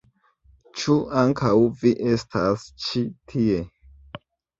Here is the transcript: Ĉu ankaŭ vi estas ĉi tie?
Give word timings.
Ĉu 0.77 0.95
ankaŭ 1.23 1.51
vi 1.83 1.91
estas 2.13 2.65
ĉi 2.87 3.03
tie? 3.35 3.61